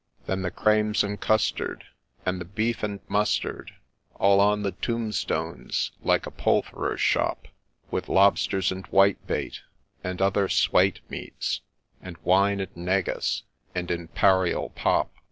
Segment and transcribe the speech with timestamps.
[0.25, 1.83] Then the crames and custard,
[2.25, 3.75] and the beef and mustard,
[4.15, 7.47] All on the tombstones like a poultherer's shop;
[7.91, 9.61] With lobsters and white bait,
[10.03, 11.61] and other swate meats,
[12.01, 13.43] And wine and nagus,
[13.75, 15.11] and Imparial Pop